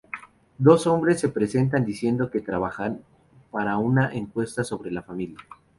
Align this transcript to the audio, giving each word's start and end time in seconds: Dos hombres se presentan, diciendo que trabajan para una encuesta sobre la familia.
Dos 0.57 0.87
hombres 0.87 1.19
se 1.19 1.29
presentan, 1.29 1.85
diciendo 1.85 2.31
que 2.31 2.41
trabajan 2.41 3.03
para 3.51 3.77
una 3.77 4.11
encuesta 4.11 4.63
sobre 4.63 4.89
la 4.89 5.03
familia. 5.03 5.37